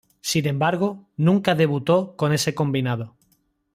[0.21, 3.13] Sin embargo, nunca debutó con este combinado.